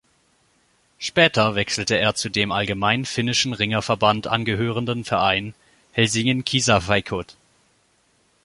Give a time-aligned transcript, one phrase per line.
[0.97, 5.53] Später wechselte er zu dem dem allgemeinen finnischen Ringerverband angehörenden Verein
[5.91, 7.35] "Helsingin Kisa-Veikot".